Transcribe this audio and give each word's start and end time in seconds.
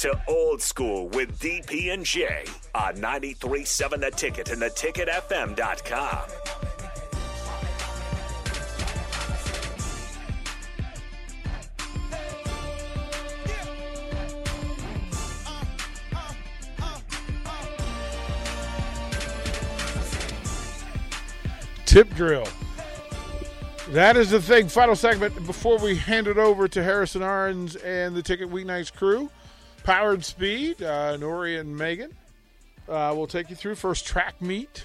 To 0.00 0.18
old 0.26 0.62
school 0.62 1.08
with 1.10 1.38
DP 1.38 1.92
and 1.92 2.06
J 2.06 2.44
on 2.74 2.94
93.7 2.94 4.00
The 4.00 4.10
Ticket 4.10 4.50
and 4.50 4.62
theticketfm.com. 4.62 6.30
Tip 21.84 22.14
drill. 22.14 22.48
That 23.90 24.16
is 24.16 24.30
the 24.30 24.40
thing. 24.40 24.68
Final 24.68 24.96
segment 24.96 25.44
before 25.46 25.76
we 25.78 25.94
hand 25.94 26.26
it 26.26 26.38
over 26.38 26.68
to 26.68 26.82
Harrison 26.82 27.20
Arns 27.20 27.76
and 27.84 28.16
the 28.16 28.22
Ticket 28.22 28.50
Weeknights 28.50 28.94
crew. 28.94 29.28
Powered 29.82 30.24
Speed, 30.24 30.82
uh, 30.82 31.16
Nori 31.16 31.58
and 31.58 31.76
Megan 31.76 32.14
uh, 32.88 33.12
will 33.16 33.26
take 33.26 33.50
you 33.50 33.56
through 33.56 33.74
first 33.74 34.06
track 34.06 34.40
meet, 34.40 34.84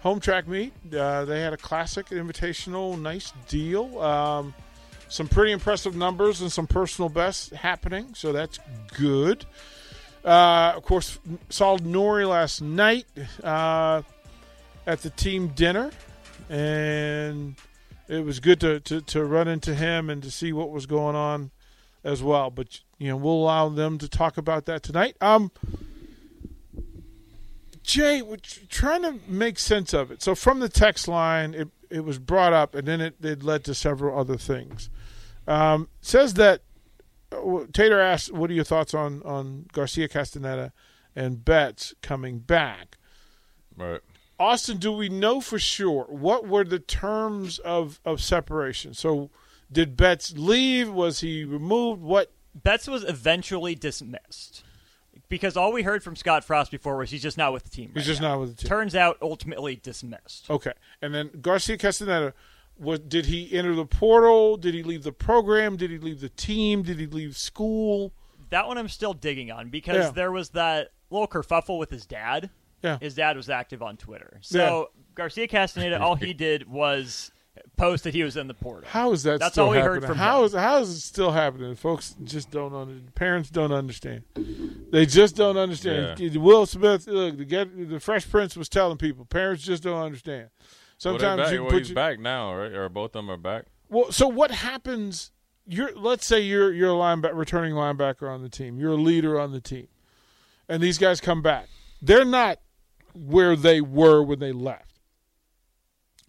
home 0.00 0.20
track 0.20 0.46
meet. 0.46 0.72
Uh, 0.94 1.24
they 1.24 1.40
had 1.40 1.52
a 1.52 1.56
classic 1.56 2.06
invitational, 2.08 3.00
nice 3.00 3.32
deal. 3.48 4.00
Um, 4.00 4.54
some 5.08 5.28
pretty 5.28 5.52
impressive 5.52 5.96
numbers 5.96 6.40
and 6.40 6.52
some 6.52 6.66
personal 6.66 7.08
bests 7.08 7.50
happening, 7.50 8.14
so 8.14 8.32
that's 8.32 8.58
good. 8.96 9.46
Uh, 10.24 10.74
of 10.76 10.82
course, 10.82 11.18
saw 11.48 11.78
Nori 11.78 12.28
last 12.28 12.60
night 12.60 13.06
uh, 13.42 14.02
at 14.86 15.00
the 15.02 15.10
team 15.10 15.48
dinner, 15.48 15.90
and 16.50 17.54
it 18.08 18.24
was 18.24 18.40
good 18.40 18.60
to, 18.60 18.80
to, 18.80 19.00
to 19.00 19.24
run 19.24 19.48
into 19.48 19.74
him 19.74 20.10
and 20.10 20.22
to 20.22 20.30
see 20.30 20.52
what 20.52 20.70
was 20.70 20.86
going 20.86 21.16
on 21.16 21.50
as 22.04 22.22
well. 22.22 22.50
But 22.50 22.80
you 22.98 23.08
know, 23.08 23.16
we'll 23.16 23.32
allow 23.34 23.68
them 23.68 23.98
to 23.98 24.08
talk 24.08 24.36
about 24.36 24.66
that 24.66 24.82
tonight. 24.82 25.16
Um, 25.20 25.50
Jay, 27.82 28.20
we're 28.20 28.36
trying 28.68 29.02
to 29.02 29.18
make 29.26 29.58
sense 29.58 29.94
of 29.94 30.10
it. 30.10 30.22
So 30.22 30.34
from 30.34 30.60
the 30.60 30.68
text 30.68 31.08
line, 31.08 31.54
it 31.54 31.68
it 31.90 32.04
was 32.04 32.18
brought 32.18 32.52
up, 32.52 32.74
and 32.74 32.86
then 32.86 33.00
it, 33.00 33.14
it 33.22 33.42
led 33.42 33.64
to 33.64 33.74
several 33.74 34.18
other 34.18 34.36
things. 34.36 34.90
Um, 35.46 35.88
says 36.02 36.34
that 36.34 36.60
uh, 37.32 37.64
Tater 37.72 37.98
asked, 37.98 38.32
"What 38.32 38.50
are 38.50 38.54
your 38.54 38.64
thoughts 38.64 38.92
on 38.92 39.22
on 39.22 39.66
Garcia 39.72 40.08
Castaneda 40.08 40.72
and 41.16 41.44
Betts 41.44 41.94
coming 42.02 42.40
back?" 42.40 42.98
Right. 43.76 44.00
Austin, 44.38 44.76
do 44.76 44.92
we 44.92 45.08
know 45.08 45.40
for 45.40 45.58
sure 45.58 46.04
what 46.10 46.46
were 46.46 46.64
the 46.64 46.78
terms 46.78 47.58
of 47.60 48.00
of 48.04 48.20
separation? 48.20 48.92
So, 48.92 49.30
did 49.72 49.96
Betts 49.96 50.34
leave? 50.36 50.90
Was 50.90 51.20
he 51.20 51.44
removed? 51.44 52.02
What? 52.02 52.32
Betts 52.62 52.86
was 52.88 53.04
eventually 53.04 53.74
dismissed 53.74 54.64
because 55.28 55.56
all 55.56 55.72
we 55.72 55.82
heard 55.82 56.02
from 56.02 56.16
Scott 56.16 56.44
Frost 56.44 56.70
before 56.70 56.96
was 56.96 57.10
he's 57.10 57.22
just 57.22 57.36
not 57.38 57.52
with 57.52 57.64
the 57.64 57.70
team. 57.70 57.88
He's 57.94 58.02
right 58.02 58.06
just 58.06 58.20
now. 58.20 58.28
not 58.30 58.40
with 58.40 58.56
the 58.56 58.62
team. 58.62 58.68
Turns 58.68 58.94
out, 58.94 59.18
ultimately 59.22 59.76
dismissed. 59.76 60.50
Okay, 60.50 60.72
and 61.02 61.14
then 61.14 61.30
Garcia 61.40 61.76
Castaneda. 61.78 62.34
What 62.76 63.08
did 63.08 63.26
he 63.26 63.52
enter 63.52 63.74
the 63.74 63.84
portal? 63.86 64.56
Did 64.56 64.72
he 64.72 64.84
leave 64.84 65.02
the 65.02 65.10
program? 65.12 65.76
Did 65.76 65.90
he 65.90 65.98
leave 65.98 66.20
the 66.20 66.28
team? 66.28 66.82
Did 66.82 67.00
he 67.00 67.06
leave 67.06 67.36
school? 67.36 68.12
That 68.50 68.68
one 68.68 68.78
I'm 68.78 68.88
still 68.88 69.14
digging 69.14 69.50
on 69.50 69.68
because 69.68 69.96
Yeah. 69.96 70.10
there 70.10 70.30
was 70.30 70.50
that 70.50 70.92
little 71.10 71.26
kerfuffle 71.26 71.78
with 71.78 71.90
his 71.90 72.06
dad. 72.06 72.50
Yeah. 72.84 72.98
His 73.00 73.14
dad 73.16 73.36
was 73.36 73.50
active 73.50 73.82
on 73.82 73.96
Twitter. 73.96 74.38
So 74.42 74.90
Garcia 75.16 75.48
Castaneda, 75.48 76.00
all 76.00 76.14
he 76.14 76.32
did 76.32 76.68
was 76.68 77.32
post 77.76 78.04
that 78.04 78.14
he 78.14 78.22
was 78.22 78.36
in 78.36 78.46
the 78.48 78.54
portal. 78.54 78.88
How 78.88 79.12
is 79.12 79.22
that 79.24 79.40
That's 79.40 79.52
still 79.54 79.64
all 79.66 79.70
we 79.70 79.76
happening? 79.78 80.02
heard 80.02 80.08
from 80.08 80.18
how 80.18 80.40
him. 80.40 80.44
is 80.46 80.52
how 80.54 80.78
is 80.78 80.90
it 80.90 81.00
still 81.00 81.30
happening? 81.32 81.74
Folks 81.74 82.14
just 82.24 82.50
don't 82.50 82.74
under, 82.74 82.94
parents 83.14 83.50
don't 83.50 83.72
understand. 83.72 84.22
They 84.90 85.06
just 85.06 85.36
don't 85.36 85.56
understand. 85.56 86.20
Will 86.36 86.66
Smith, 86.66 87.06
look, 87.06 87.36
the 87.38 87.44
get 87.44 87.88
the 87.90 88.00
Fresh 88.00 88.30
Prince 88.30 88.56
was 88.56 88.68
telling 88.68 88.98
people, 88.98 89.24
parents 89.24 89.62
just 89.62 89.82
don't 89.82 90.00
understand. 90.02 90.48
Sometimes 90.98 91.42
back. 91.42 91.52
you 91.52 91.62
well, 91.62 91.70
put 91.70 91.78
he's 91.78 91.88
your- 91.90 91.94
back 91.94 92.18
now, 92.18 92.54
right? 92.54 92.72
Or 92.72 92.88
both 92.88 93.10
of 93.10 93.12
them 93.24 93.30
are 93.30 93.36
back. 93.36 93.66
Well, 93.88 94.10
so 94.10 94.26
what 94.26 94.50
happens? 94.50 95.30
You're 95.66 95.92
let's 95.94 96.26
say 96.26 96.40
you're 96.40 96.72
you're 96.72 96.90
a 96.90 96.96
linebacker, 96.96 97.34
returning 97.36 97.74
linebacker 97.74 98.28
on 98.28 98.42
the 98.42 98.48
team. 98.48 98.78
You're 98.78 98.92
a 98.92 98.96
leader 98.96 99.38
on 99.38 99.52
the 99.52 99.60
team, 99.60 99.88
and 100.68 100.82
these 100.82 100.98
guys 100.98 101.20
come 101.20 101.42
back. 101.42 101.68
They're 102.02 102.24
not 102.24 102.58
where 103.14 103.54
they 103.56 103.80
were 103.80 104.22
when 104.22 104.38
they 104.38 104.52
left. 104.52 104.87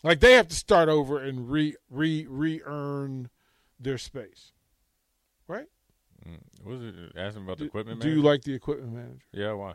Like 0.04 0.20
they 0.20 0.34
have 0.34 0.48
to 0.48 0.56
start 0.56 0.90
over 0.90 1.22
and 1.22 1.50
re 1.50 1.76
re 1.90 2.26
re 2.30 2.62
earn 2.66 3.30
their 3.80 3.98
space, 3.98 4.54
right? 5.48 5.68
What 6.64 6.78
was 6.78 6.82
it? 6.82 6.96
Asking 7.16 7.44
about 7.44 7.58
the 7.58 7.66
Do, 7.66 7.68
equipment. 7.68 8.02
do 8.02 8.10
you 8.10 8.22
like 8.22 8.44
the 8.44 8.54
equipment 8.54 8.94
manager? 8.94 9.26
Yeah. 9.32 9.54
Why? 9.54 9.74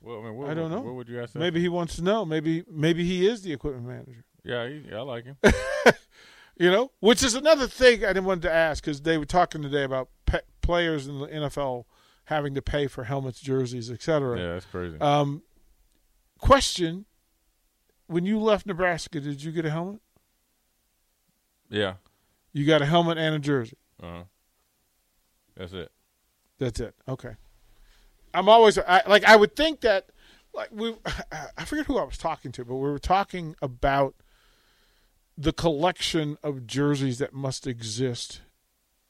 Well, 0.00 0.20
I 0.20 0.24
mean, 0.24 0.34
what, 0.34 0.50
I 0.50 0.54
don't 0.54 0.70
know. 0.70 0.80
What 0.80 0.94
would 0.96 1.08
you 1.08 1.20
ask? 1.22 1.34
Maybe 1.34 1.60
he 1.60 1.68
wants 1.68 1.96
to 1.96 2.02
know. 2.02 2.24
Maybe 2.24 2.64
maybe 2.70 3.04
he 3.04 3.26
is 3.26 3.42
the 3.42 3.52
equipment 3.52 3.86
manager. 3.86 4.24
Yeah, 4.44 4.68
he, 4.68 4.84
yeah, 4.90 4.98
I 4.98 5.02
like 5.02 5.24
him. 5.24 5.36
You 6.56 6.70
know, 6.70 6.92
which 7.00 7.22
is 7.22 7.34
another 7.34 7.66
thing 7.66 8.04
I 8.04 8.08
didn't 8.08 8.26
want 8.26 8.42
to 8.42 8.52
ask 8.52 8.84
because 8.84 9.00
they 9.02 9.16
were 9.16 9.24
talking 9.24 9.62
today 9.62 9.84
about 9.84 10.10
pe- 10.26 10.42
players 10.60 11.06
in 11.06 11.18
the 11.18 11.26
NFL 11.26 11.86
having 12.26 12.54
to 12.54 12.62
pay 12.62 12.86
for 12.86 13.04
helmets, 13.04 13.40
jerseys, 13.40 13.90
etc. 13.90 14.38
yeah, 14.38 14.52
that's 14.52 14.66
crazy. 14.66 14.96
Um, 15.00 15.42
question: 16.38 17.06
When 18.12 18.26
you 18.26 18.38
left 18.38 18.66
Nebraska, 18.66 19.20
did 19.20 19.42
you 19.42 19.52
get 19.52 19.64
a 19.64 19.70
helmet? 19.70 20.00
yeah. 21.70 21.94
You 22.52 22.66
got 22.66 22.82
a 22.82 22.86
helmet 22.86 23.16
and 23.16 23.34
a 23.34 23.38
jersey. 23.38 23.78
Uh 24.02 24.06
huh. 24.06 24.22
That's 25.56 25.72
it. 25.72 25.90
That's 26.58 26.80
it. 26.80 26.94
Okay. 27.08 27.34
I'm 28.34 28.48
always 28.48 28.78
I, 28.78 29.02
like 29.06 29.24
I 29.24 29.36
would 29.36 29.56
think 29.56 29.80
that 29.80 30.10
like 30.52 30.68
we 30.70 30.94
I 31.56 31.64
forget 31.64 31.86
who 31.86 31.98
I 31.98 32.04
was 32.04 32.18
talking 32.18 32.52
to, 32.52 32.64
but 32.64 32.74
we 32.74 32.90
were 32.90 32.98
talking 32.98 33.56
about 33.62 34.14
the 35.36 35.52
collection 35.52 36.36
of 36.42 36.66
jerseys 36.66 37.18
that 37.18 37.32
must 37.32 37.66
exist 37.66 38.42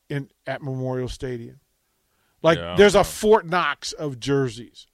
in 0.09 0.31
at 0.47 0.63
Memorial 0.63 1.09
Stadium. 1.09 1.59
Like 2.43 2.59
Yeah, 2.59 2.77
there's 2.77 2.95
a. 2.95 3.05
Fort 3.05 3.47
Knox 3.47 3.93
of 3.93 4.21
jerseys. 4.21 4.87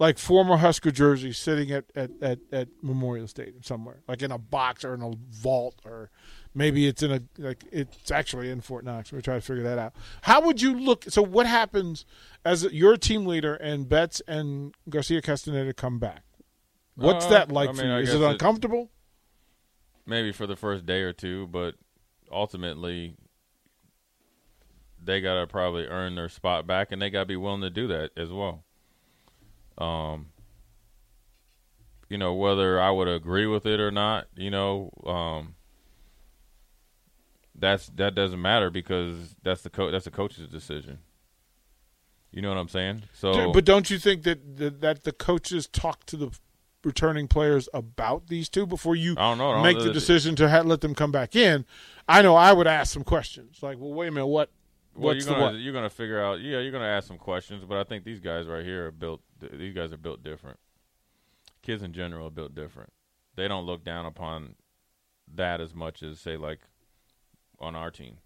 Like 0.00 0.16
former 0.16 0.56
Husker 0.56 0.90
jerseys 0.90 1.36
sitting 1.36 1.70
at, 1.70 1.84
at, 1.94 2.10
at, 2.22 2.38
at 2.50 2.68
Memorial 2.80 3.28
Stadium 3.28 3.62
somewhere, 3.62 4.00
like 4.08 4.22
in 4.22 4.32
a 4.32 4.38
box 4.38 4.82
or 4.82 4.94
in 4.94 5.02
a 5.02 5.12
vault, 5.30 5.78
or 5.84 6.08
maybe 6.54 6.86
it's 6.86 7.02
in 7.02 7.12
a 7.12 7.20
like 7.36 7.64
it's 7.70 8.10
actually 8.10 8.48
in 8.50 8.62
Fort 8.62 8.82
Knox. 8.82 9.12
We're 9.12 9.20
trying 9.20 9.40
to 9.40 9.46
figure 9.46 9.62
that 9.64 9.78
out. 9.78 9.92
How 10.22 10.40
would 10.40 10.62
you 10.62 10.74
look? 10.74 11.04
So 11.08 11.20
what 11.20 11.44
happens 11.46 12.06
as 12.46 12.64
your 12.72 12.96
team 12.96 13.26
leader 13.26 13.54
and 13.56 13.90
Betts 13.90 14.22
and 14.26 14.74
Garcia 14.88 15.20
Castaneda 15.20 15.74
come 15.74 15.98
back? 15.98 16.22
What's 16.94 17.26
Uh, 17.26 17.30
that 17.30 17.52
like 17.52 17.68
I 17.68 17.72
for 17.74 17.84
you? 17.84 17.92
I 17.92 17.98
Is 18.00 18.14
it 18.14 18.22
it- 18.22 18.24
uncomfortable? 18.24 18.88
Maybe 20.06 20.32
for 20.32 20.46
the 20.46 20.56
first 20.56 20.86
day 20.86 21.02
or 21.02 21.12
two, 21.12 21.46
but 21.48 21.74
ultimately, 22.32 23.16
they 24.98 25.20
gotta 25.20 25.46
probably 25.46 25.84
earn 25.84 26.14
their 26.14 26.30
spot 26.30 26.66
back, 26.66 26.90
and 26.90 27.02
they 27.02 27.10
gotta 27.10 27.26
be 27.26 27.36
willing 27.36 27.60
to 27.60 27.68
do 27.70 27.86
that 27.88 28.12
as 28.16 28.30
well. 28.30 28.64
Um, 29.80 30.26
you 32.08 32.18
know, 32.18 32.34
whether 32.34 32.80
I 32.80 32.90
would 32.90 33.08
agree 33.08 33.46
with 33.46 33.66
it 33.66 33.80
or 33.80 33.90
not, 33.90 34.26
you 34.36 34.50
know, 34.50 34.90
um, 35.06 35.54
that's 37.54 37.86
that 37.96 38.14
doesn't 38.14 38.40
matter 38.40 38.70
because 38.70 39.36
that's 39.42 39.62
the 39.62 39.70
co- 39.70 39.90
that's 39.90 40.04
the 40.04 40.10
coach's 40.10 40.48
decision. 40.48 40.98
You 42.32 42.42
know 42.42 42.48
what 42.48 42.58
I'm 42.58 42.68
saying? 42.68 43.04
So, 43.12 43.52
but 43.52 43.64
don't 43.64 43.90
you 43.90 43.98
think 43.98 44.22
that, 44.24 44.56
that 44.58 44.80
that 44.80 45.04
the 45.04 45.12
coaches 45.12 45.66
talk 45.66 46.04
to 46.06 46.16
the 46.16 46.38
returning 46.84 47.28
players 47.28 47.68
about 47.74 48.28
these 48.28 48.48
two 48.48 48.66
before 48.66 48.96
you 48.96 49.12
I 49.12 49.30
don't 49.30 49.38
know. 49.38 49.50
I 49.50 49.54
don't 49.54 49.62
make 49.62 49.78
know 49.78 49.84
the 49.84 49.92
decision 49.92 50.36
to 50.36 50.48
ha- 50.48 50.60
let 50.60 50.80
them 50.80 50.94
come 50.94 51.12
back 51.12 51.36
in? 51.36 51.64
I 52.08 52.22
know 52.22 52.34
I 52.36 52.52
would 52.52 52.66
ask 52.66 52.92
some 52.92 53.04
questions 53.04 53.62
like, 53.62 53.78
well, 53.78 53.92
wait 53.92 54.08
a 54.08 54.10
minute, 54.12 54.26
what? 54.26 54.50
Well, 54.94 55.14
you're 55.14 55.24
gonna 55.26 55.40
what? 55.40 55.54
you're 55.54 55.72
gonna 55.72 55.90
figure 55.90 56.22
out. 56.22 56.40
Yeah, 56.40 56.58
you're 56.58 56.72
gonna 56.72 56.84
ask 56.84 57.06
some 57.06 57.18
questions, 57.18 57.64
but 57.64 57.78
I 57.78 57.84
think 57.84 58.04
these 58.04 58.20
guys 58.20 58.46
right 58.46 58.64
here 58.64 58.88
are 58.88 58.92
built. 58.92 59.20
Th- 59.40 59.52
These 59.52 59.74
guys 59.74 59.92
are 59.92 59.96
built 59.98 60.22
different. 60.22 60.58
Kids 61.62 61.82
in 61.82 61.92
general 61.92 62.26
are 62.28 62.30
built 62.30 62.54
different. 62.54 62.92
They 63.36 63.48
don't 63.48 63.66
look 63.66 63.84
down 63.84 64.06
upon 64.06 64.56
that 65.32 65.60
as 65.60 65.74
much 65.74 66.02
as 66.02 66.20
say 66.20 66.36
like 66.36 66.60
on 67.58 67.74
our 67.76 67.90
team. 67.90 68.18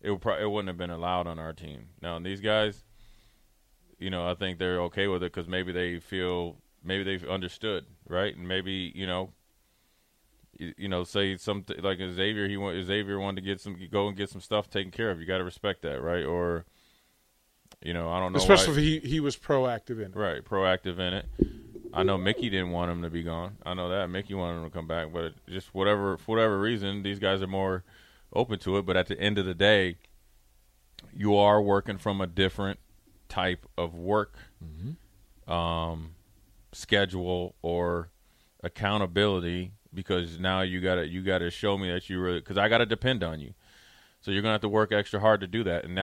it 0.00 0.10
would 0.10 0.20
pro- 0.20 0.40
it 0.40 0.50
wouldn't 0.50 0.68
have 0.68 0.78
been 0.78 0.90
allowed 0.90 1.26
on 1.26 1.38
our 1.38 1.52
team. 1.52 1.88
Now 2.00 2.18
these 2.18 2.40
guys, 2.40 2.84
you 3.98 4.10
know, 4.10 4.28
I 4.28 4.34
think 4.34 4.58
they're 4.58 4.80
okay 4.82 5.08
with 5.08 5.22
it 5.22 5.32
because 5.32 5.48
maybe 5.48 5.72
they 5.72 5.98
feel 5.98 6.56
maybe 6.84 7.02
they've 7.04 7.28
understood, 7.28 7.86
right? 8.08 8.34
And 8.36 8.46
maybe 8.46 8.92
you 8.94 9.06
know, 9.06 9.32
you, 10.56 10.74
you 10.76 10.88
know, 10.88 11.04
say 11.04 11.36
something 11.36 11.76
like 11.82 11.98
Zavier, 11.98 12.48
he 12.48 12.56
want 12.56 12.76
Zavier 12.86 13.20
wanted 13.20 13.40
to 13.42 13.46
get 13.46 13.60
some 13.60 13.76
go 13.90 14.08
and 14.08 14.16
get 14.16 14.30
some 14.30 14.40
stuff 14.40 14.70
taken 14.70 14.90
care 14.90 15.10
of. 15.10 15.20
You 15.20 15.26
got 15.26 15.38
to 15.38 15.44
respect 15.44 15.82
that, 15.82 16.02
right? 16.02 16.24
Or 16.24 16.64
you 17.82 17.92
know, 17.94 18.10
I 18.10 18.18
don't 18.20 18.32
know, 18.32 18.38
Especially 18.38 18.74
why- 18.74 18.78
if 18.96 19.02
he, 19.04 19.08
he 19.08 19.20
was 19.20 19.36
proactive 19.36 19.98
in 20.04 20.12
it. 20.12 20.16
Right, 20.16 20.44
proactive 20.44 20.98
in 20.98 21.12
it. 21.14 21.26
I 21.92 22.02
know 22.02 22.18
Mickey 22.18 22.50
didn't 22.50 22.70
want 22.70 22.90
him 22.90 23.02
to 23.02 23.10
be 23.10 23.22
gone. 23.22 23.56
I 23.64 23.72
know 23.74 23.88
that 23.88 24.08
Mickey 24.10 24.34
wanted 24.34 24.58
him 24.58 24.64
to 24.64 24.70
come 24.70 24.86
back, 24.86 25.12
but 25.12 25.32
just 25.48 25.74
whatever 25.74 26.16
for 26.18 26.36
whatever 26.36 26.60
reason, 26.60 27.02
these 27.02 27.18
guys 27.18 27.40
are 27.40 27.46
more 27.46 27.82
open 28.32 28.58
to 28.60 28.76
it. 28.76 28.84
But 28.86 28.96
at 28.96 29.06
the 29.06 29.18
end 29.18 29.38
of 29.38 29.46
the 29.46 29.54
day, 29.54 29.96
you 31.14 31.34
are 31.36 31.62
working 31.62 31.96
from 31.96 32.20
a 32.20 32.26
different 32.26 32.78
type 33.28 33.64
of 33.78 33.94
work 33.94 34.36
um, 35.46 36.10
schedule 36.72 37.54
or 37.62 38.10
accountability 38.62 39.72
because 39.94 40.38
now 40.38 40.60
you 40.60 40.80
got 40.80 40.96
to 40.96 41.06
you 41.08 41.22
got 41.22 41.38
to 41.38 41.50
show 41.50 41.78
me 41.78 41.90
that 41.90 42.10
you 42.10 42.20
really 42.20 42.40
because 42.40 42.58
I 42.58 42.68
got 42.68 42.78
to 42.78 42.86
depend 42.86 43.22
on 43.24 43.40
you. 43.40 43.54
So 44.20 44.30
you're 44.30 44.42
gonna 44.42 44.52
have 44.54 44.60
to 44.62 44.68
work 44.68 44.92
extra 44.92 45.20
hard 45.20 45.40
to 45.40 45.46
do 45.46 45.64
that, 45.64 45.84
and 45.84 46.02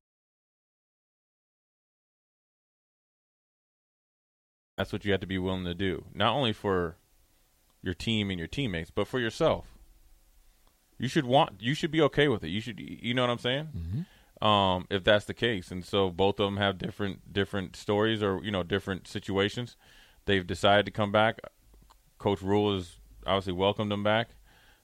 That's 4.81 4.91
what 4.91 5.05
you 5.05 5.11
have 5.11 5.21
to 5.21 5.27
be 5.27 5.37
willing 5.37 5.65
to 5.65 5.75
do, 5.75 6.05
not 6.11 6.33
only 6.33 6.53
for 6.53 6.95
your 7.83 7.93
team 7.93 8.31
and 8.31 8.39
your 8.39 8.47
teammates, 8.47 8.89
but 8.89 9.07
for 9.07 9.19
yourself. 9.19 9.67
You 10.97 11.07
should 11.07 11.23
want, 11.27 11.61
you 11.61 11.75
should 11.75 11.91
be 11.91 12.01
okay 12.01 12.27
with 12.27 12.43
it. 12.43 12.47
You 12.47 12.61
should, 12.61 12.79
you 12.79 13.13
know 13.13 13.21
what 13.21 13.29
I'm 13.29 13.37
saying? 13.37 13.69
Um, 14.41 14.87
if 14.89 15.03
that's 15.03 15.25
the 15.25 15.35
case, 15.35 15.69
and 15.69 15.85
so 15.85 16.09
both 16.09 16.39
of 16.39 16.47
them 16.47 16.57
have 16.57 16.79
different 16.79 17.31
different 17.31 17.75
stories 17.75 18.23
or 18.23 18.43
you 18.43 18.49
know 18.49 18.63
different 18.63 19.07
situations. 19.07 19.77
They've 20.25 20.45
decided 20.47 20.85
to 20.87 20.91
come 20.91 21.11
back. 21.11 21.37
Coach 22.17 22.41
Rhule 22.41 22.73
has 22.73 22.97
obviously 23.27 23.53
welcomed 23.53 23.91
them 23.91 24.03
back. 24.03 24.29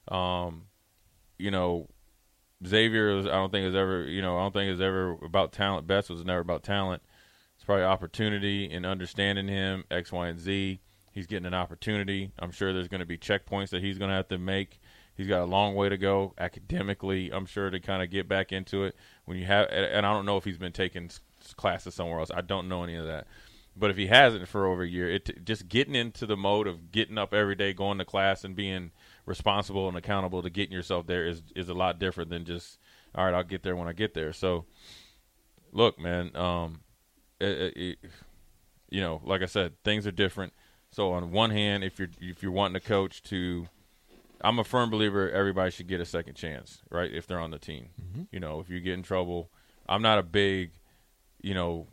Um, 0.06 0.66
you 1.40 1.50
know, 1.50 1.88
Zavier, 2.62 3.16
was, 3.16 3.26
I 3.26 3.30
don't 3.30 3.50
think 3.50 3.66
is 3.66 3.74
ever, 3.74 4.04
you 4.04 4.22
know, 4.22 4.38
I 4.38 4.42
don't 4.42 4.52
think 4.52 4.72
is 4.72 4.80
ever 4.80 5.18
about 5.24 5.50
talent. 5.50 5.88
Betts 5.88 6.08
was 6.08 6.24
never 6.24 6.38
about 6.38 6.62
talent. 6.62 7.02
Probably 7.68 7.84
opportunity 7.84 8.72
and 8.72 8.86
understanding 8.86 9.46
him 9.46 9.84
X, 9.90 10.10
Y, 10.10 10.28
and 10.28 10.40
Z. 10.40 10.80
He's 11.12 11.26
getting 11.26 11.44
an 11.44 11.52
opportunity. 11.52 12.32
I'm 12.38 12.50
sure 12.50 12.72
there's 12.72 12.88
going 12.88 13.00
to 13.00 13.06
be 13.06 13.18
checkpoints 13.18 13.68
that 13.70 13.82
he's 13.82 13.98
going 13.98 14.08
to 14.08 14.16
have 14.16 14.28
to 14.28 14.38
make. 14.38 14.80
He's 15.14 15.26
got 15.26 15.42
a 15.42 15.44
long 15.44 15.74
way 15.74 15.90
to 15.90 15.98
go 15.98 16.32
academically. 16.38 17.30
I'm 17.30 17.44
sure 17.44 17.68
to 17.68 17.78
kind 17.78 18.02
of 18.02 18.08
get 18.08 18.26
back 18.26 18.52
into 18.52 18.84
it. 18.84 18.96
When 19.26 19.36
you 19.36 19.44
have, 19.44 19.66
and 19.70 19.84
and 19.84 20.06
I 20.06 20.14
don't 20.14 20.24
know 20.24 20.38
if 20.38 20.44
he's 20.44 20.56
been 20.56 20.72
taking 20.72 21.10
classes 21.56 21.94
somewhere 21.94 22.20
else. 22.20 22.30
I 22.34 22.40
don't 22.40 22.70
know 22.70 22.84
any 22.84 22.94
of 22.94 23.04
that. 23.04 23.26
But 23.76 23.90
if 23.90 23.98
he 23.98 24.06
hasn't 24.06 24.48
for 24.48 24.64
over 24.64 24.82
a 24.82 24.88
year, 24.88 25.10
it 25.10 25.44
just 25.44 25.68
getting 25.68 25.94
into 25.94 26.24
the 26.24 26.38
mode 26.38 26.68
of 26.68 26.90
getting 26.90 27.18
up 27.18 27.34
every 27.34 27.54
day, 27.54 27.74
going 27.74 27.98
to 27.98 28.06
class, 28.06 28.44
and 28.44 28.56
being 28.56 28.92
responsible 29.26 29.88
and 29.88 29.96
accountable 29.98 30.42
to 30.42 30.48
getting 30.48 30.72
yourself 30.72 31.06
there 31.06 31.26
is 31.26 31.42
is 31.54 31.68
a 31.68 31.74
lot 31.74 31.98
different 31.98 32.30
than 32.30 32.46
just 32.46 32.78
all 33.14 33.26
right. 33.26 33.34
I'll 33.34 33.44
get 33.44 33.62
there 33.62 33.76
when 33.76 33.88
I 33.88 33.92
get 33.92 34.14
there. 34.14 34.32
So, 34.32 34.64
look, 35.70 35.98
man, 35.98 36.34
um, 36.34 36.80
it, 37.40 37.76
it, 37.76 37.98
you 38.90 39.00
know, 39.00 39.20
like 39.24 39.42
I 39.42 39.46
said, 39.46 39.74
things 39.84 40.06
are 40.06 40.10
different. 40.12 40.52
So 40.90 41.12
on 41.12 41.30
one 41.32 41.50
hand, 41.50 41.84
if 41.84 41.98
you're 41.98 42.08
if 42.20 42.42
you're 42.42 42.52
wanting 42.52 42.76
a 42.76 42.80
coach 42.80 43.22
to, 43.24 43.68
I'm 44.40 44.58
a 44.58 44.64
firm 44.64 44.90
believer 44.90 45.30
everybody 45.30 45.70
should 45.70 45.86
get 45.88 46.00
a 46.00 46.06
second 46.06 46.34
chance, 46.34 46.80
right? 46.90 47.12
If 47.12 47.26
they're 47.26 47.40
on 47.40 47.50
the 47.50 47.58
team, 47.58 47.88
you 48.32 48.40
know, 48.40 48.60
if 48.60 48.70
you 48.70 48.80
get 48.80 48.94
in 48.94 49.02
trouble, 49.02 49.50
I'm 49.88 50.00
not 50.02 50.18
a 50.18 50.22
big, 50.22 50.70
you 51.42 51.52
know, 51.54 51.88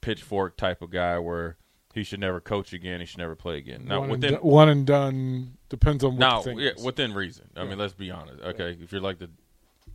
pitchfork 0.00 0.56
type 0.56 0.82
of 0.82 0.90
guy 0.90 1.18
where 1.18 1.56
he 1.94 2.02
should 2.04 2.20
never 2.20 2.40
coach 2.40 2.72
again, 2.72 3.00
he 3.00 3.06
should 3.06 3.18
never 3.18 3.34
play 3.36 3.58
again. 3.58 3.84
Now 3.86 4.00
one, 4.00 4.10
within 4.10 4.34
and, 4.34 4.42
do- 4.42 4.48
one 4.48 4.68
and 4.68 4.86
done 4.86 5.56
depends 5.68 6.02
on 6.04 6.16
what 6.16 6.46
now, 6.46 6.52
yeah, 6.56 6.70
within 6.84 7.12
reason. 7.14 7.48
I 7.56 7.64
mean, 7.64 7.78
let's 7.78 7.94
be 7.94 8.10
honest. 8.10 8.42
Okay, 8.42 8.76
if 8.80 8.92
you're 8.92 9.00
like 9.00 9.18
the 9.18 9.30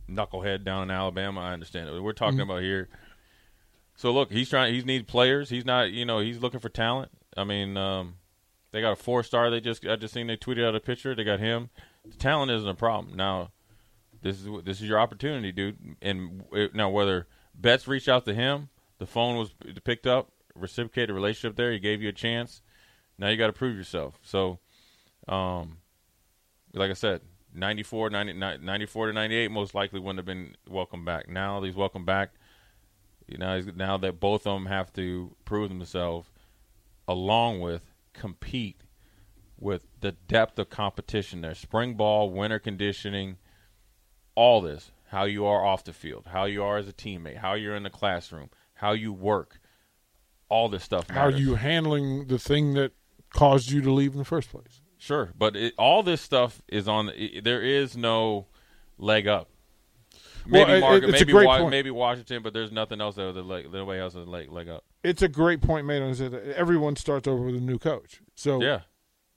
knucklehead 0.08 0.64
down 0.64 0.84
in 0.84 0.90
Alabama, 0.90 1.40
I 1.40 1.52
understand 1.52 1.88
it. 1.88 2.00
We're 2.00 2.12
talking 2.12 2.38
Mm-hmm. 2.38 2.50
about 2.50 2.62
here. 2.62 2.88
So 3.96 4.12
look, 4.12 4.30
he's 4.30 4.50
trying. 4.50 4.74
He 4.74 4.82
needs 4.82 5.04
players. 5.04 5.48
He's 5.48 5.64
not. 5.64 5.90
You 5.90 6.04
know, 6.04 6.18
he's 6.18 6.40
looking 6.40 6.60
for 6.60 6.68
talent. 6.68 7.10
I 7.36 7.44
mean, 7.44 7.76
um, 7.76 8.16
they 8.70 8.80
got 8.80 8.92
a 8.92 8.96
four 8.96 9.22
star. 9.22 9.50
They 9.50 9.60
just 9.60 9.86
I 9.86 9.96
just 9.96 10.14
seen 10.14 10.26
they 10.26 10.36
tweeted 10.36 10.66
out 10.66 10.74
a 10.74 10.80
picture. 10.80 11.14
They 11.14 11.24
got 11.24 11.40
him. 11.40 11.70
The 12.04 12.16
talent 12.16 12.52
isn't 12.52 12.68
a 12.68 12.74
problem. 12.74 13.16
Now, 13.16 13.50
this 14.22 14.40
is 14.40 14.48
this 14.64 14.80
is 14.80 14.88
your 14.88 15.00
opportunity, 15.00 15.50
dude. 15.50 15.96
And 16.02 16.44
it, 16.52 16.74
now 16.74 16.90
whether 16.90 17.26
Betts 17.54 17.88
reached 17.88 18.08
out 18.08 18.26
to 18.26 18.34
him, 18.34 18.68
the 18.98 19.06
phone 19.06 19.36
was 19.36 19.54
picked 19.84 20.06
up, 20.06 20.30
reciprocated 20.54 21.14
relationship 21.14 21.56
there. 21.56 21.72
He 21.72 21.78
gave 21.78 22.02
you 22.02 22.10
a 22.10 22.12
chance. 22.12 22.62
Now 23.18 23.28
you 23.28 23.36
got 23.38 23.46
to 23.46 23.52
prove 23.52 23.76
yourself. 23.76 24.18
So, 24.22 24.58
um, 25.26 25.78
like 26.74 26.90
I 26.90 26.94
said, 26.94 27.22
94, 27.54 28.10
90, 28.10 28.34
94 28.34 29.06
to 29.06 29.12
98 29.14 29.50
most 29.50 29.74
likely 29.74 30.00
wouldn't 30.00 30.18
have 30.18 30.26
been 30.26 30.54
welcome 30.68 31.04
back. 31.04 31.28
Now 31.28 31.62
he's 31.62 31.74
welcome 31.74 32.04
back. 32.04 32.34
You 33.26 33.38
know, 33.38 33.60
now 33.74 33.96
that 33.98 34.20
both 34.20 34.46
of 34.46 34.54
them 34.54 34.66
have 34.66 34.92
to 34.94 35.34
prove 35.44 35.68
themselves, 35.68 36.30
along 37.08 37.60
with 37.60 37.82
compete 38.12 38.82
with 39.58 39.86
the 40.00 40.12
depth 40.12 40.58
of 40.58 40.70
competition 40.70 41.40
there. 41.40 41.54
Spring 41.54 41.94
ball, 41.94 42.30
winter 42.30 42.58
conditioning, 42.58 43.36
all 44.34 44.60
this. 44.60 44.90
How 45.10 45.24
you 45.24 45.46
are 45.46 45.64
off 45.64 45.84
the 45.84 45.92
field, 45.92 46.26
how 46.32 46.44
you 46.46 46.64
are 46.64 46.78
as 46.78 46.88
a 46.88 46.92
teammate, 46.92 47.38
how 47.38 47.54
you're 47.54 47.76
in 47.76 47.84
the 47.84 47.90
classroom, 47.90 48.50
how 48.74 48.92
you 48.92 49.12
work. 49.12 49.60
All 50.48 50.68
this 50.68 50.84
stuff. 50.84 51.08
How 51.10 51.22
are 51.22 51.30
you 51.30 51.56
handling 51.56 52.26
the 52.26 52.38
thing 52.38 52.74
that 52.74 52.92
caused 53.30 53.70
you 53.70 53.80
to 53.82 53.92
leave 53.92 54.12
in 54.12 54.18
the 54.18 54.24
first 54.24 54.50
place? 54.50 54.80
Sure, 54.98 55.32
but 55.36 55.56
it, 55.56 55.74
all 55.76 56.02
this 56.02 56.20
stuff 56.20 56.62
is 56.68 56.86
on. 56.86 57.10
i 57.10 57.40
there 57.42 57.62
is 57.62 57.96
no 57.96 58.46
leg 58.98 59.26
up. 59.26 59.50
Well, 60.50 60.66
Maybe 60.66 61.06
it's 61.06 61.06
a 61.06 61.24
maybe 61.24 61.32
great 61.32 61.46
Wa- 61.46 61.68
maybe 61.68 61.90
Washington, 61.90 62.42
but 62.42 62.52
there's 62.52 62.72
nothing 62.72 63.00
else 63.00 63.16
that 63.16 63.32
the 63.34 63.42
leg. 63.42 63.72
Nobody 63.72 64.00
else 64.00 64.14
has 64.14 64.26
a 64.26 64.30
leg 64.30 64.68
up. 64.68 64.84
It's 65.02 65.22
a 65.22 65.28
great 65.28 65.60
point 65.60 65.86
made 65.86 66.02
on 66.02 66.12
that 66.12 66.54
Everyone 66.56 66.96
starts 66.96 67.26
over 67.28 67.42
with 67.42 67.56
a 67.56 67.60
new 67.60 67.78
coach. 67.78 68.20
So 68.34 68.60
Yeah, 68.60 68.80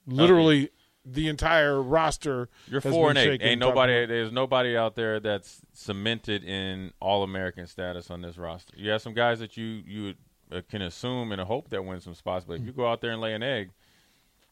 literally 0.05 0.69
the 1.05 1.27
entire 1.27 1.81
roster. 1.81 2.49
you're 2.67 2.81
has 2.81 2.93
four 2.93 3.09
been 3.09 3.17
and 3.17 3.29
eight. 3.31 3.41
Ain't 3.43 3.59
nobody. 3.59 4.05
There's 4.05 4.31
nobody 4.31 4.77
out 4.77 4.95
there 4.95 5.19
that's 5.19 5.61
cemented 5.73 6.43
in 6.43 6.91
All 6.99 7.23
American 7.23 7.67
status 7.67 8.11
on 8.11 8.21
this 8.21 8.37
roster. 8.37 8.73
You 8.77 8.91
have 8.91 9.01
some 9.01 9.13
guys 9.13 9.39
that 9.39 9.57
you 9.57 9.65
you 9.85 10.13
uh, 10.51 10.61
can 10.69 10.81
assume 10.81 11.31
and 11.31 11.41
hope 11.41 11.69
that 11.69 11.83
win 11.83 11.99
some 11.99 12.15
spots, 12.15 12.45
but 12.45 12.53
if 12.53 12.65
you 12.65 12.71
go 12.71 12.89
out 12.89 13.01
there 13.01 13.11
and 13.11 13.21
lay 13.21 13.33
an 13.33 13.43
egg, 13.43 13.71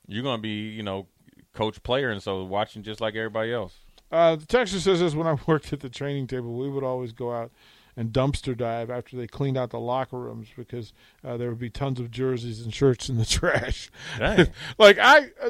you're 0.07 0.23
gonna 0.23 0.41
be 0.41 0.69
you 0.69 0.83
know 0.83 1.07
coach 1.53 1.81
player, 1.83 2.09
and 2.09 2.21
so 2.21 2.43
watching 2.43 2.83
just 2.83 3.01
like 3.01 3.15
everybody 3.15 3.51
else. 3.51 3.75
Uh, 4.11 4.35
the 4.35 4.45
texter 4.45 4.79
says 4.79 4.99
this 4.99 5.13
when 5.15 5.27
I 5.27 5.37
worked 5.47 5.73
at 5.73 5.79
the 5.81 5.89
training 5.89 6.27
table, 6.27 6.53
we 6.57 6.69
would 6.69 6.83
always 6.83 7.11
go 7.11 7.33
out 7.33 7.51
and 7.95 8.11
dumpster 8.13 8.55
dive 8.55 8.89
after 8.89 9.17
they 9.17 9.25
cleaned 9.27 9.57
out 9.57 9.71
the 9.71 9.79
locker 9.79 10.19
rooms 10.19 10.47
because 10.55 10.93
uh, 11.23 11.35
there 11.35 11.49
would 11.49 11.59
be 11.59 11.69
tons 11.69 11.99
of 11.99 12.11
jerseys 12.11 12.61
and 12.61 12.73
shirts 12.73 13.09
in 13.09 13.17
the 13.17 13.25
trash. 13.25 13.89
Like 14.77 14.97
I, 14.99 15.31
uh, 15.43 15.49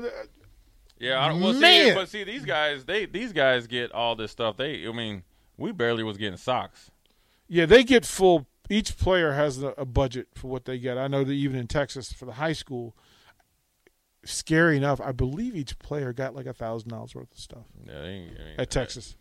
Yeah, 0.97 1.19
I 1.23 1.27
don't, 1.27 1.41
well, 1.41 1.53
see, 1.53 1.59
Man. 1.59 1.93
but 1.95 2.09
see, 2.09 2.23
these 2.23 2.45
guys, 2.45 2.85
they 2.85 3.05
these 3.05 3.33
guys 3.33 3.67
get 3.67 3.91
all 3.91 4.15
this 4.15 4.31
stuff. 4.31 4.57
They, 4.57 4.87
I 4.87 4.91
mean, 4.91 5.23
we 5.57 5.71
barely 5.71 6.03
was 6.03 6.17
getting 6.17 6.37
socks. 6.37 6.89
yeah, 7.47 7.65
they 7.65 7.83
get 7.83 8.05
full. 8.05 8.47
Each 8.69 8.97
player 8.97 9.33
has 9.33 9.61
a, 9.61 9.67
a 9.77 9.85
budget 9.85 10.27
for 10.35 10.47
what 10.47 10.65
they 10.65 10.77
get. 10.79 10.97
I 10.97 11.07
know 11.07 11.23
that 11.23 11.31
even 11.33 11.57
in 11.59 11.67
Texas 11.67 12.11
for 12.11 12.25
the 12.25 12.33
high 12.33 12.51
school, 12.53 12.95
scary 14.27 14.77
enough, 14.77 14.99
I 15.01 15.11
believe 15.11 15.55
each 15.55 15.77
player 15.79 16.13
got 16.13 16.35
like 16.35 16.45
a 16.45 16.53
thousand 16.53 16.89
dollars 16.89 17.15
worth 17.15 17.31
of 17.31 17.39
stuff 17.39 17.65
Yeah, 17.85 18.01
they, 18.01 18.07
ain't- 18.09 18.31
I 18.39 18.43
mean, 18.43 18.55
at 18.59 18.69
Texas. 18.69 19.15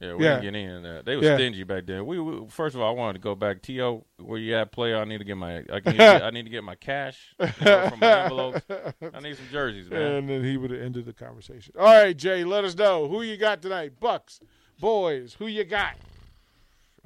Yeah, 0.00 0.14
we 0.14 0.24
Yeah. 0.24 0.40
didn't 0.40 0.42
get 0.42 0.48
any 0.60 0.66
of 0.76 0.82
that. 0.82 1.04
They 1.06 1.16
was 1.16 1.24
Yeah. 1.24 1.36
stingy 1.36 1.62
back 1.62 1.86
then. 1.86 2.04
We, 2.04 2.18
we 2.18 2.48
first 2.48 2.74
of 2.74 2.80
all, 2.82 2.88
I 2.90 2.98
wanted 2.98 3.14
to 3.14 3.18
go 3.20 3.34
back. 3.36 3.62
To 3.62 4.04
where 4.18 4.38
you 4.38 4.54
at, 4.56 4.72
player? 4.72 4.98
I 4.98 5.04
need 5.04 5.18
to 5.18 5.24
get 5.24 5.36
my, 5.36 5.58
I 5.58 5.60
need 5.72 5.84
to 5.84 5.92
get, 5.92 6.22
I 6.22 6.30
need 6.30 6.42
to 6.42 6.50
get 6.50 6.64
my 6.64 6.74
cash 6.74 7.34
you 7.38 7.46
know, 7.64 7.88
from 7.88 8.00
my 8.00 8.20
envelopes. 8.24 8.62
I 8.70 9.20
need 9.20 9.36
some 9.36 9.46
jerseys, 9.52 9.88
man. 9.88 10.02
And 10.02 10.28
then 10.28 10.44
he 10.44 10.56
would 10.56 10.72
have 10.72 10.80
ended 10.82 11.06
the 11.06 11.12
conversation. 11.12 11.74
All 11.78 11.84
right, 11.86 12.16
Jay, 12.16 12.42
let 12.44 12.64
us 12.64 12.74
know 12.74 13.06
who 13.08 13.22
you 13.22 13.36
got 13.36 13.62
tonight. 13.62 13.98
Bucs, 14.00 14.40
boys, 14.80 15.34
who 15.38 15.46
you 15.46 15.62
got? 15.64 15.94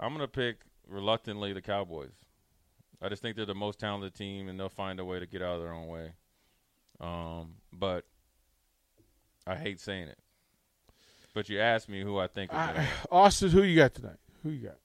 I'm 0.00 0.12
gonna 0.14 0.26
pick 0.26 0.60
reluctantly 0.88 1.52
the 1.52 1.62
Cowboys. 1.62 2.12
I 3.02 3.08
just 3.10 3.20
think 3.22 3.36
they're 3.36 3.44
the 3.46 3.54
most 3.54 3.78
talented 3.78 4.14
team, 4.14 4.48
and 4.48 4.58
they'll 4.58 4.68
find 4.70 4.98
a 4.98 5.04
way 5.04 5.20
to 5.20 5.26
get 5.26 5.42
out 5.42 5.56
of 5.56 5.60
their 5.62 5.72
own 5.74 5.86
way. 5.88 6.12
Um, 7.00 7.54
but 7.72 8.04
I 9.46 9.54
hate 9.54 9.80
saying 9.80 10.08
it. 10.08 10.18
But 11.34 11.48
you 11.48 11.60
asked 11.60 11.88
me 11.88 12.02
who 12.02 12.18
I 12.18 12.26
think. 12.26 12.50
Is 12.52 12.58
I. 12.58 12.86
Austin, 13.10 13.50
who 13.50 13.62
you 13.62 13.76
got 13.76 13.94
tonight? 13.94 14.16
Who 14.42 14.50
you 14.50 14.66
got? 14.66 14.78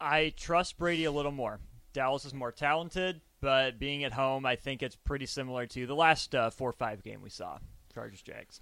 I 0.00 0.34
trust 0.36 0.76
Brady 0.76 1.04
a 1.04 1.10
little 1.10 1.32
more. 1.32 1.60
Dallas 1.92 2.26
is 2.26 2.34
more 2.34 2.52
talented, 2.52 3.22
but 3.40 3.78
being 3.78 4.04
at 4.04 4.12
home, 4.12 4.44
I 4.44 4.56
think 4.56 4.82
it's 4.82 4.96
pretty 4.96 5.24
similar 5.24 5.66
to 5.68 5.86
the 5.86 5.94
last 5.94 6.34
uh, 6.34 6.50
four 6.50 6.68
or 6.68 6.74
five 6.74 7.02
game 7.02 7.22
we 7.22 7.30
saw. 7.30 7.58
Chargers 7.94 8.20
Jags. 8.20 8.60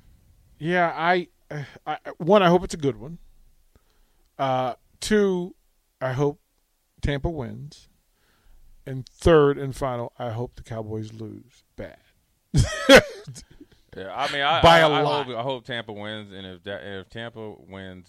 Yeah, 0.59 0.93
I, 0.95 1.29
I 1.87 1.99
one. 2.19 2.43
I 2.43 2.49
hope 2.49 2.63
it's 2.63 2.75
a 2.75 2.79
good 2.79 2.97
one. 2.97 3.19
Uh, 4.39 4.75
two, 5.01 5.55
I 6.01 6.13
hope 6.13 6.41
Tampa 7.03 7.31
wins, 7.31 7.89
and 8.87 9.09
third 9.09 9.59
and 9.59 9.75
final, 9.75 10.13
I 10.19 10.31
hope 10.31 10.55
the 10.55 10.63
Cowboys 10.63 11.13
lose 11.13 11.65
bad. 11.77 11.99
Yeah, 13.97 14.13
I 14.13 14.33
mean, 14.33 14.43
I, 14.43 14.61
By 14.61 14.79
I, 14.79 14.81
a 14.81 14.91
I 14.91 15.03
lot. 15.03 15.27
hope 15.27 15.37
I 15.37 15.43
hope 15.43 15.65
Tampa 15.67 15.93
wins, 15.93 16.33
and 16.33 16.45
if 16.45 16.65
da- 16.65 16.81
if 16.83 17.09
Tampa 17.11 17.53
wins, 17.69 18.09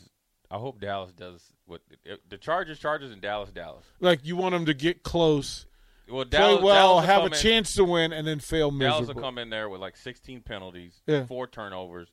I 0.50 0.58
hope 0.58 0.82
Dallas 0.82 1.12
does 1.12 1.44
what 1.68 1.82
the 2.28 2.40
Chargers, 2.40 2.80
Chargers, 2.80 3.12
and 3.12 3.22
Dallas, 3.22 3.52
Dallas. 3.52 3.86
Like 4.00 4.26
you 4.26 4.36
want 4.36 4.54
them 4.54 4.66
to 4.66 4.74
get 4.74 5.04
close, 5.04 5.68
Well, 6.10 6.26
play 6.26 6.40
Dallas, 6.40 6.64
well, 6.64 6.74
Dallas 6.74 7.02
will 7.04 7.08
have 7.08 7.22
a 7.22 7.26
in- 7.26 7.32
chance 7.34 7.76
to 7.76 7.84
win, 7.84 8.14
and 8.14 8.26
then 8.26 8.40
fail 8.40 8.72
Dallas 8.72 9.02
miserably. 9.02 9.14
will 9.14 9.22
come 9.28 9.38
in 9.38 9.52
there 9.52 9.70
with 9.70 9.80
like 9.80 9.96
16 9.96 10.42
penalties, 10.42 11.04
Yeah. 11.06 11.26
four 11.28 11.46
turnovers, 11.46 12.10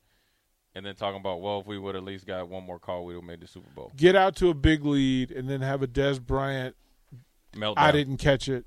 and 0.74 0.84
then 0.84 0.94
talking 0.94 1.20
about 1.20 1.40
well, 1.40 1.60
if 1.60 1.66
we 1.66 1.78
would 1.78 1.96
at 1.96 2.04
least 2.04 2.26
got 2.26 2.46
one 2.50 2.64
more 2.66 2.78
call, 2.78 3.06
we 3.06 3.14
would 3.14 3.22
have 3.22 3.26
made 3.26 3.40
the 3.40 3.46
Super 3.46 3.70
Bowl. 3.74 3.90
Get 3.96 4.14
out 4.14 4.36
to 4.36 4.50
a 4.50 4.54
big 4.54 4.84
lead, 4.84 5.30
and 5.30 5.48
then 5.48 5.62
have 5.62 5.82
a 5.82 5.86
Dez 5.86 6.20
Bryant. 6.20 6.76
Meltdown. 7.54 7.74
I 7.78 7.90
didn't 7.90 8.18
catch 8.18 8.50
it, 8.50 8.66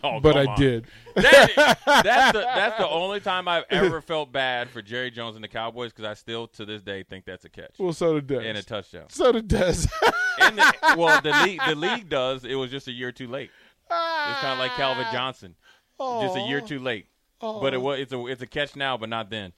Oh, 0.04 0.20
but 0.20 0.36
I 0.36 0.44
on. 0.46 0.56
did. 0.56 0.86
That- 1.16 1.76
that's 1.86 2.32
the 2.32 2.40
that's 2.40 2.78
the 2.78 2.88
only 2.88 3.18
time 3.18 3.48
I've 3.48 3.64
ever 3.68 4.00
felt 4.00 4.30
bad 4.30 4.70
for 4.70 4.80
Jerry 4.80 5.10
Jones 5.10 5.34
and 5.34 5.42
the 5.42 5.48
Cowboys 5.48 5.90
because 5.92 6.04
I 6.04 6.14
still 6.14 6.46
to 6.48 6.64
this 6.64 6.82
day 6.82 7.02
think 7.02 7.24
that's 7.24 7.44
a 7.44 7.48
catch 7.48 7.74
Well, 7.80 7.92
so 7.92 8.20
did 8.20 8.28
Dez. 8.28 8.48
and 8.48 8.56
a 8.56 8.62
touchdown. 8.62 9.06
so 9.08 9.32
did 9.32 9.48
Dez. 9.48 9.88
The, 10.38 10.94
well, 10.96 11.20
the 11.20 11.32
league 11.44 11.60
the 11.66 11.74
league 11.74 12.08
does. 12.08 12.44
It 12.44 12.54
was 12.54 12.70
just 12.70 12.86
a 12.86 12.92
year 12.92 13.10
too 13.10 13.26
late. 13.26 13.50
It's 13.90 14.40
kind 14.40 14.52
of 14.52 14.58
like 14.60 14.70
Calvin 14.76 15.06
Johnson, 15.12 15.56
just 15.98 16.36
a 16.36 16.42
year 16.42 16.60
ah. 16.62 16.66
too 16.66 16.78
late. 16.78 17.06
Ah. 17.40 17.58
But 17.60 17.74
it 17.74 17.80
was 17.82 17.98
it's 17.98 18.12
a 18.12 18.26
it's 18.26 18.40
a 18.40 18.46
catch 18.46 18.76
now, 18.76 18.96
but 18.96 19.08
not 19.08 19.30
then. 19.30 19.52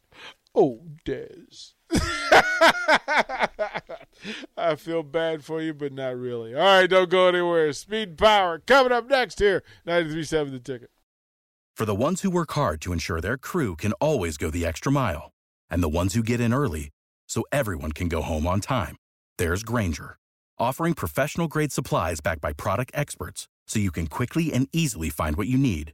Oh, 0.55 0.81
Dez. 1.05 1.75
I 4.57 4.77
feel 4.77 5.03
bad 5.03 5.45
for 5.45 5.61
you, 5.62 5.75
but 5.75 5.93
not 5.93 6.17
really. 6.17 6.55
All 6.55 6.61
right, 6.61 6.89
don't 6.89 7.11
go 7.11 7.29
anywhere. 7.29 7.73
Speed 7.73 8.19
Power 8.19 8.59
coming 8.59 8.93
up 8.93 9.09
next 9.09 9.39
here. 9.39 9.62
93.7 9.87 10.50
The 10.53 10.59
Ticket. 10.59 10.91
For 11.77 11.85
the 11.87 11.95
ones 11.95 12.23
who 12.23 12.31
work 12.31 12.53
hard 12.53 12.81
to 12.83 12.93
ensure 12.93 13.21
their 13.21 13.39
crew 13.39 13.75
can 13.75 13.93
always 13.95 14.37
go 14.37 14.50
the 14.50 14.67
extra 14.67 14.93
mile, 14.93 15.33
and 15.71 15.83
the 15.83 15.89
ones 15.89 16.15
who 16.15 16.23
get 16.23 16.41
in 16.41 16.53
early 16.53 16.91
so 17.29 17.43
everyone 17.53 17.93
can 17.93 18.09
go 18.09 18.21
home 18.23 18.47
on 18.47 18.61
time, 18.61 18.97
there's 19.39 19.62
Grainger, 19.62 20.19
offering 20.59 20.93
professional 20.95 21.49
grade 21.49 21.73
supplies 21.73 22.21
backed 22.21 22.43
by 22.43 22.53
product 22.53 22.91
experts 22.95 23.49
so 23.67 23.79
you 23.79 23.91
can 23.91 24.09
quickly 24.09 24.53
and 24.53 24.69
easily 24.73 25.09
find 25.09 25.37
what 25.37 25.47
you 25.47 25.57
need. 25.57 25.93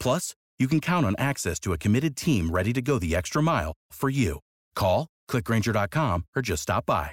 Plus, 0.00 0.34
you 0.58 0.66
can 0.66 0.80
count 0.80 1.06
on 1.06 1.14
access 1.18 1.60
to 1.60 1.72
a 1.72 1.78
committed 1.78 2.16
team 2.16 2.50
ready 2.50 2.72
to 2.72 2.82
go 2.82 2.98
the 2.98 3.14
extra 3.14 3.42
mile 3.42 3.74
for 3.92 4.08
you. 4.08 4.40
Call, 4.74 5.06
clickgrainger.com, 5.30 6.24
or 6.34 6.42
just 6.42 6.62
stop 6.62 6.86
by. 6.86 7.12